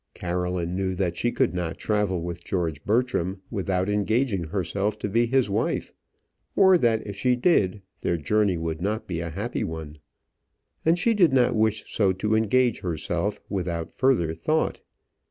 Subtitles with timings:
[0.15, 5.27] Caroline knew that she could not travel with George Bertram without engaging herself to be
[5.27, 5.93] his wife;
[6.55, 9.99] or that if she did, their journey would not be a happy one.
[10.83, 14.81] And she did not wish so to engage herself without further thought.